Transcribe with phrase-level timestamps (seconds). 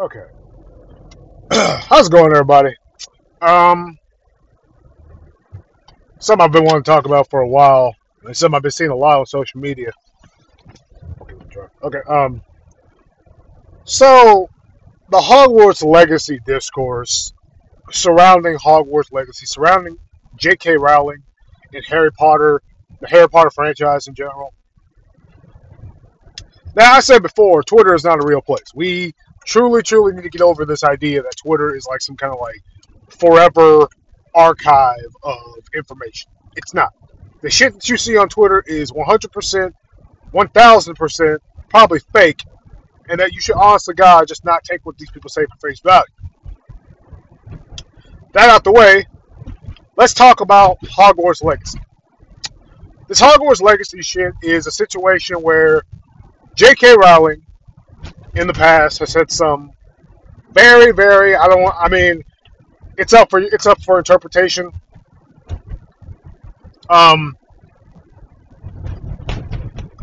[0.00, 0.24] Okay.
[1.52, 2.74] How's it going, everybody?
[3.42, 3.98] Um,
[6.18, 7.94] something I've been wanting to talk about for a while,
[8.24, 9.92] and something I've been seeing a lot on social media.
[11.82, 11.98] Okay.
[12.08, 12.40] Um.
[13.84, 14.48] So,
[15.10, 17.34] the Hogwarts Legacy discourse
[17.90, 19.98] surrounding Hogwarts Legacy, surrounding
[20.36, 20.78] J.K.
[20.78, 21.22] Rowling
[21.74, 22.62] and Harry Potter,
[23.02, 24.54] the Harry Potter franchise in general.
[26.74, 28.72] Now, I said before, Twitter is not a real place.
[28.74, 29.12] We
[29.44, 32.40] truly, truly need to get over this idea that Twitter is like some kind of
[32.40, 32.62] like
[33.08, 33.88] forever
[34.34, 36.30] archive of information.
[36.56, 36.92] It's not.
[37.40, 39.72] The shit that you see on Twitter is 100%,
[40.32, 42.44] 1000% probably fake,
[43.08, 45.80] and that you should honestly, God, just not take what these people say for face
[45.80, 46.04] value.
[48.32, 49.06] That out the way,
[49.96, 51.80] let's talk about Hogwarts Legacy.
[53.08, 55.82] This Hogwarts Legacy shit is a situation where
[56.54, 56.94] J.K.
[56.96, 57.42] Rowling
[58.34, 59.72] in the past has said some
[60.52, 61.36] very, very.
[61.36, 61.76] I don't want.
[61.78, 62.24] I mean,
[62.96, 64.72] it's up for it's up for interpretation.
[66.88, 67.36] Um,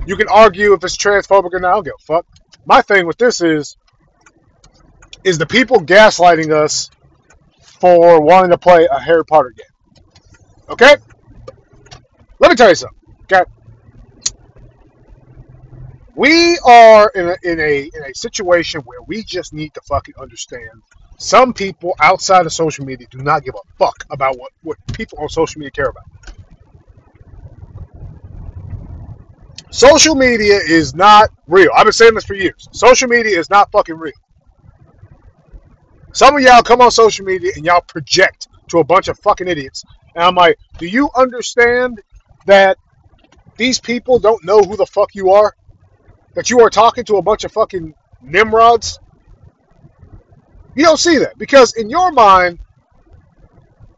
[0.06, 1.70] you can argue if it's transphobic or not.
[1.70, 2.26] I don't give a fuck.
[2.66, 3.76] My thing with this is,
[5.24, 6.90] is the people gaslighting us
[7.62, 10.04] for wanting to play a Harry Potter game.
[10.70, 10.96] Okay?
[12.40, 13.00] Let me tell you something.
[13.24, 13.44] Okay?
[16.18, 20.16] We are in a, in a in a situation where we just need to fucking
[20.20, 20.82] understand.
[21.20, 25.20] Some people outside of social media do not give a fuck about what, what people
[25.20, 26.04] on social media care about.
[29.70, 31.70] Social media is not real.
[31.76, 32.68] I've been saying this for years.
[32.72, 34.14] Social media is not fucking real.
[36.14, 39.48] Some of y'all come on social media and y'all project to a bunch of fucking
[39.48, 39.84] idiots.
[40.16, 42.02] And I'm like, do you understand
[42.48, 42.78] that
[43.56, 45.54] these people don't know who the fuck you are?
[46.38, 49.00] That you are talking to a bunch of fucking nimrods.
[50.76, 52.60] You don't see that because in your mind,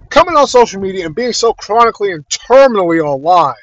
[0.09, 3.55] coming on social media and being so chronically and terminally online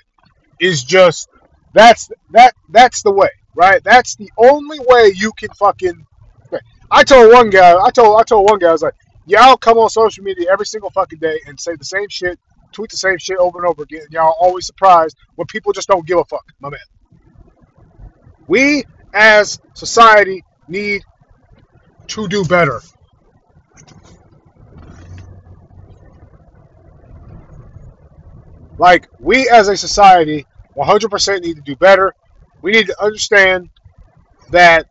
[0.61, 1.31] is just
[1.73, 3.83] that's that that's the way, right?
[3.83, 6.07] That's the only way you can fucking.
[6.91, 8.95] I told one guy, I told I told one guy, I was like,
[9.25, 12.39] y'all come on social media every single fucking day and say the same shit,
[12.73, 14.07] tweet the same shit over and over again.
[14.11, 16.79] Y'all always surprised when people just don't give a fuck, my man.
[18.47, 21.03] We as society need
[22.09, 22.81] to do better.
[28.79, 30.47] Like, we as a society
[30.77, 32.15] 100% need to do better.
[32.63, 33.71] We need to understand
[34.51, 34.87] that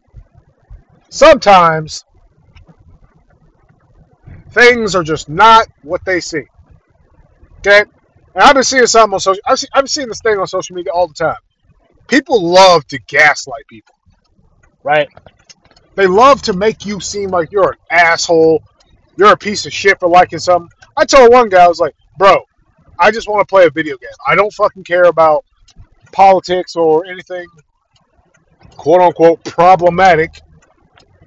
[1.10, 2.04] sometimes
[4.52, 6.48] things are just not what they seem.
[7.60, 7.82] Okay?
[8.34, 10.76] And I've been seeing something on social I've, I've been seeing this thing on social
[10.76, 11.38] media all the time
[12.08, 13.96] people love to gaslight people,
[14.84, 15.10] right?
[15.96, 18.64] They love to make you seem like you're an asshole,
[19.18, 20.70] you're a piece of shit for liking something.
[20.98, 22.44] I told one guy, I was like, bro,
[23.00, 24.10] I just want to play a video game.
[24.28, 25.46] I don't fucking care about
[26.12, 27.48] politics or anything
[28.76, 30.42] quote unquote problematic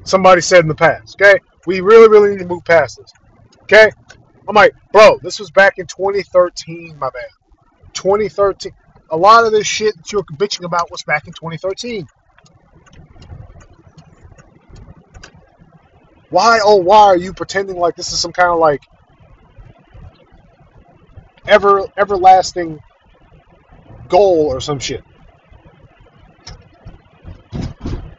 [0.04, 1.20] somebody said in the past.
[1.20, 1.38] Okay?
[1.66, 3.12] We really, really need to move past this.
[3.62, 3.90] Okay?
[4.48, 7.22] I'm like, bro, this was back in 2013, my man.
[7.92, 8.72] 2013
[9.10, 12.06] a lot of this shit that you're bitching about was back in 2013.
[16.30, 18.82] Why, oh, why are you pretending like this is some kind of like
[21.46, 22.80] ever everlasting
[24.08, 25.02] goal or some shit?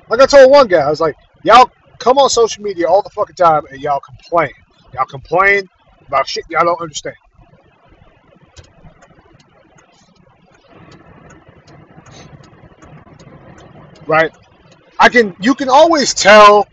[0.10, 3.12] Like I told one guy, I was like, y'all come on social media all the
[3.12, 4.52] fucking time and y'all complain.
[4.94, 5.70] Y'all complain
[6.08, 7.16] about shit y'all don't understand.
[14.10, 14.36] Right?
[15.00, 16.68] I can you can always tell,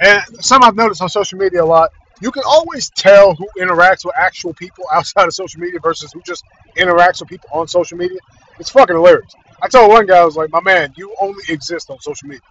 [0.00, 1.90] and some I've noticed on social media a lot.
[2.22, 6.22] You can always tell who interacts with actual people outside of social media versus who
[6.22, 6.44] just
[6.78, 8.18] interacts with people on social media.
[8.60, 9.34] It's fucking hilarious.
[9.60, 12.42] I told one guy, I was like, my man, you only exist on social media.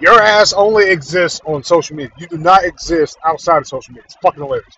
[0.00, 2.12] Your ass only exists on social media.
[2.18, 4.04] You do not exist outside of social media.
[4.06, 4.76] It's fucking hilarious.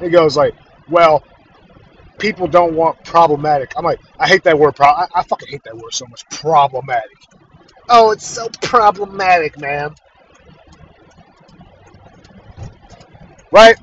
[0.00, 0.54] He goes like,
[0.88, 1.22] well,
[2.18, 3.72] people don't want problematic.
[3.76, 4.76] I'm like, I hate that word.
[4.76, 6.28] Pro- I, I fucking hate that word so much.
[6.30, 7.16] Problematic.
[7.88, 9.94] Oh, it's so problematic, man.
[13.52, 13.76] Right?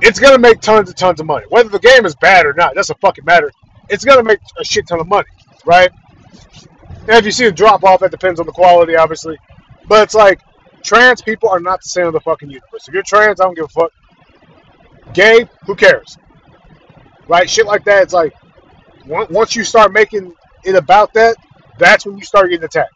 [0.00, 1.46] It's gonna make tons and tons of money.
[1.48, 3.50] Whether the game is bad or not, doesn't fucking matter.
[3.88, 5.28] It's gonna make a shit ton of money,
[5.66, 5.90] right?
[7.08, 9.38] And if you see a drop off, that depends on the quality, obviously.
[9.88, 10.40] But it's like
[10.82, 12.86] trans people are not the same of the fucking universe.
[12.86, 13.92] If you're trans, I don't give a fuck.
[15.14, 16.18] Gay, who cares?
[17.28, 17.48] Right?
[17.48, 18.02] Shit like that.
[18.04, 18.34] It's like
[19.06, 20.34] Once you start making
[20.64, 21.36] it about that,
[21.78, 22.92] that's when you start getting attacked.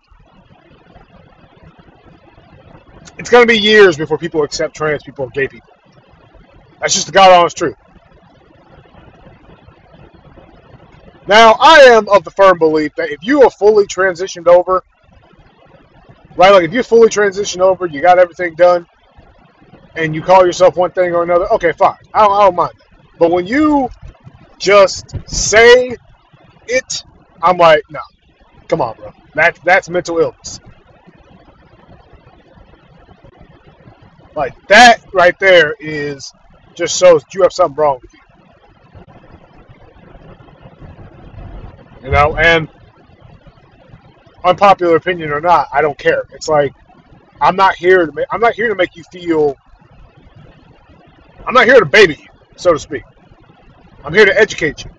[3.19, 5.69] It's going to be years before people accept trans people or gay people.
[6.81, 7.77] That's just the God honest truth.
[11.27, 14.83] Now, I am of the firm belief that if you are fully transitioned over,
[16.37, 18.87] right, like if you fully transitioned over, you got everything done,
[19.97, 21.95] and you call yourself one thing or another, okay, fine.
[22.15, 22.87] I don't, I don't mind that.
[23.19, 23.89] But when you
[24.59, 25.97] just say
[26.67, 27.05] it,
[27.43, 28.01] I'm like, no,
[28.69, 29.13] come on, bro.
[29.35, 30.61] That, that's mental illness.
[34.35, 36.33] Like that right there is
[36.75, 38.21] just shows you have something wrong with you.
[42.05, 42.69] You know, and
[44.45, 46.25] unpopular opinion or not, I don't care.
[46.33, 46.73] It's like
[47.41, 49.55] I'm not here to make I'm not here to make you feel
[51.47, 53.03] I'm not here to baby you, so to speak.
[54.05, 54.91] I'm here to educate you.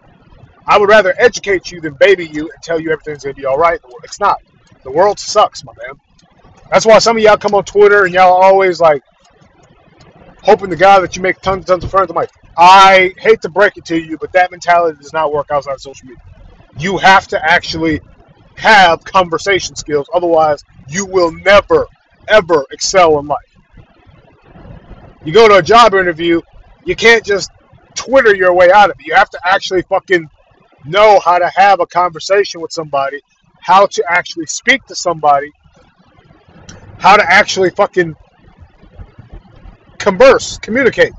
[0.65, 3.57] I would rather educate you than baby you and tell you everything's gonna be all
[3.57, 3.79] right.
[4.03, 4.41] It's not.
[4.83, 5.99] The world sucks, my man.
[6.71, 9.03] That's why some of y'all come on Twitter and y'all always like
[10.41, 12.09] hoping to God that you make tons and tons of friends.
[12.09, 15.47] I'm like, I hate to break it to you, but that mentality does not work
[15.51, 16.21] outside of social media.
[16.77, 18.01] You have to actually
[18.55, 20.09] have conversation skills.
[20.13, 21.87] Otherwise, you will never,
[22.27, 23.52] ever excel in life.
[25.23, 26.41] You go to a job interview,
[26.85, 27.49] you can't just
[27.95, 29.05] Twitter your way out of it.
[29.05, 30.29] You have to actually fucking
[30.85, 33.21] know how to have a conversation with somebody,
[33.61, 35.51] how to actually speak to somebody,
[36.99, 38.15] how to actually fucking
[39.97, 41.13] converse, communicate.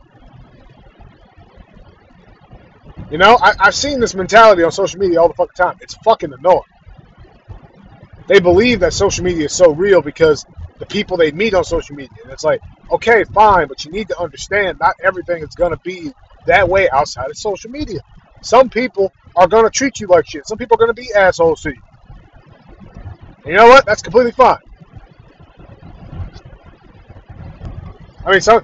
[3.10, 5.76] You know, I, have seen this mentality on social media all the fucking time.
[5.80, 6.60] It's fucking annoying.
[8.26, 10.44] They believe that social media is so real because
[10.78, 12.16] the people they meet on social media.
[12.22, 12.60] And it's like,
[12.90, 16.12] okay, fine, but you need to understand not everything is going to be
[16.46, 18.00] that way outside of social media.
[18.42, 20.46] Some people are going to treat you like shit.
[20.46, 21.82] Some people are going to be assholes to you.
[23.44, 23.86] And you know what?
[23.86, 24.58] That's completely fine.
[28.26, 28.62] I mean, so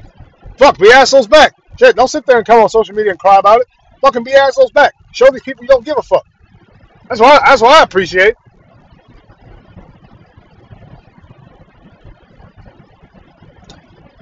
[0.57, 1.55] fuck, be assholes back.
[1.79, 3.67] Shit, don't sit there and come on social media and cry about it.
[4.01, 4.95] Fucking be assholes back.
[5.13, 6.27] Show these people you don't give a fuck.
[7.09, 8.35] That's I, that's what I appreciate.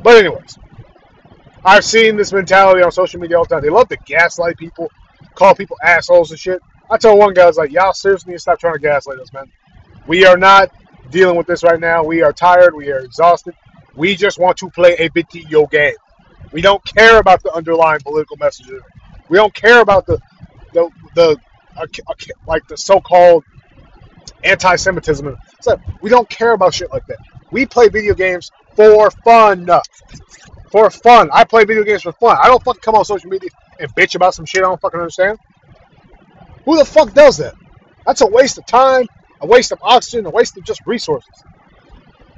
[0.09, 0.59] But anyways,
[1.63, 3.63] I've seen this mentality on social media all the time.
[3.63, 4.91] They love to gaslight people,
[5.35, 6.63] call people assholes and shit.
[6.91, 9.19] I told one guy, I was like, y'all seriously need to stop trying to gaslight
[9.19, 9.53] us, man.
[10.07, 10.73] We are not
[11.11, 12.05] dealing with this right now.
[12.05, 12.75] We are tired.
[12.75, 13.55] We are exhausted.
[13.97, 15.97] We just want to play a video game.
[16.53, 18.81] We don't care about the underlying political messages.
[19.29, 20.19] We don't care about the
[20.73, 21.37] the the
[21.77, 22.15] uh, uh
[22.47, 23.45] like the so-called
[24.43, 25.37] anti-Semitism.
[25.61, 27.19] So we don't care about shit like that.
[27.51, 29.69] We play video games for fun.
[30.71, 31.31] For fun.
[31.33, 32.39] I play video games for fun.
[32.41, 35.01] I don't fucking come on social media and bitch about some shit I don't fucking
[35.01, 35.37] understand.
[36.65, 37.55] Who the fuck does that?
[38.07, 39.09] That's a waste of time,
[39.41, 41.43] a waste of oxygen, a waste of just resources.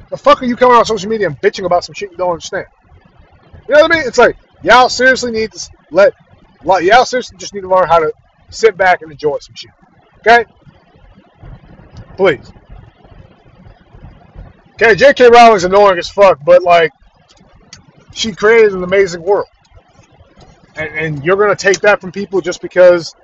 [0.08, 2.30] The fuck are you coming on social media and bitching about some shit you don't
[2.30, 2.66] understand?
[3.68, 4.08] You know what I mean?
[4.08, 6.14] It's like y'all seriously need to let
[6.64, 8.10] y'all seriously just need to learn how to
[8.48, 9.70] sit back and enjoy some shit.
[10.20, 10.46] Okay?
[12.16, 12.50] Please.
[14.82, 15.28] Okay, J.K.
[15.28, 16.90] Rowling's annoying as fuck, but like
[18.14, 19.48] she created an amazing world.
[20.74, 23.14] And, and you're gonna take that from people just because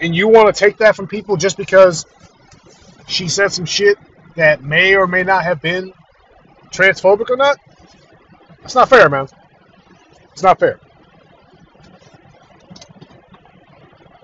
[0.00, 2.06] and you want to take that from people just because
[3.06, 3.98] she said some shit
[4.36, 5.92] that may or may not have been
[6.70, 7.58] transphobic or not,
[8.62, 9.26] that's not fair, man.
[10.32, 10.80] It's not fair.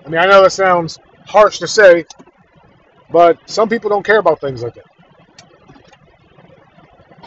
[0.03, 2.05] I mean, I know that sounds harsh to say,
[3.11, 4.85] but some people don't care about things like that.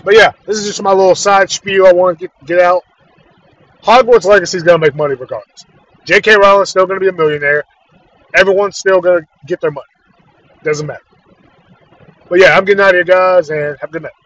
[0.04, 2.82] But yeah, this is just my little side spiel I want to get, get out.
[3.82, 5.64] Hogwarts Legacy is going to make money regardless.
[6.04, 6.36] J.K.
[6.36, 7.64] Rowling's still going to be a millionaire.
[8.34, 9.86] Everyone's still going to get their money.
[10.64, 11.02] Doesn't matter.
[12.28, 14.12] But yeah, I'm getting out of here, guys, and have a good night.